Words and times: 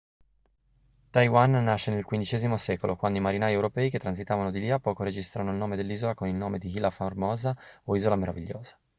taiwan 1.15 1.51
nasce 1.63 1.91
nel 1.91 2.03
xv 2.05 2.53
secolo 2.55 2.95
quando 2.95 3.19
i 3.19 3.21
marinai 3.21 3.53
europei 3.53 3.91
che 3.91 3.99
transitavano 3.99 4.49
di 4.49 4.59
lì 4.59 4.71
a 4.71 4.79
poco 4.79 5.03
registrano 5.03 5.51
il 5.51 5.57
nome 5.57 5.75
dell'isola 5.75 6.15
con 6.15 6.27
il 6.27 6.33
nome 6.33 6.57
di 6.57 6.69
ilha 6.75 6.89
formosa 6.89 7.55
o 7.83 7.95
isola 7.95 8.15
meravigliosa 8.15 8.79